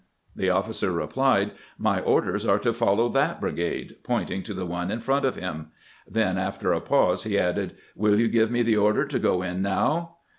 "The 0.35 0.49
officer 0.49 0.91
replied, 0.91 1.51
"My 1.77 1.99
orders 2.01 2.43
are 2.43 2.57
to 2.57 2.73
follow 2.73 3.07
that 3.09 3.39
brigade," 3.39 3.97
pointing 4.03 4.41
to 4.41 4.55
the 4.55 4.65
one 4.65 4.89
in 4.89 4.99
front 4.99 5.25
of 5.25 5.35
him. 5.35 5.67
Then, 6.09 6.39
after 6.39 6.73
a 6.73 6.81
pause, 6.81 7.23
he 7.23 7.37
added, 7.37 7.75
"WUl 7.95 8.17
you 8.19 8.27
give 8.27 8.49
me 8.49 8.63
the 8.63 8.77
order 8.77 9.05
to 9.05 9.19
go 9.19 9.43
in 9.43 9.61
now?" 9.61 10.17